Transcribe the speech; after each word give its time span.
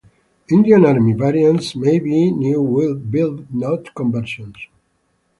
Indian 0.49 0.83
Army 0.83 1.13
variants 1.13 1.75
may 1.75 1.99
be 1.99 2.31
new-build, 2.31 3.53
not 3.53 3.93
conversions. 3.93 4.55